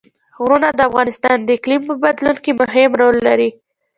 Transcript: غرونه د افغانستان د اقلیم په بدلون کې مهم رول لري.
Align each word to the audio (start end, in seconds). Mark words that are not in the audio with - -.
غرونه 0.43 0.69
د 0.73 0.79
افغانستان 0.89 1.37
د 1.43 1.49
اقلیم 1.57 1.81
په 1.87 1.93
بدلون 2.03 2.37
کې 2.43 2.51
مهم 2.61 2.91
رول 3.01 3.15
لري. 3.27 3.49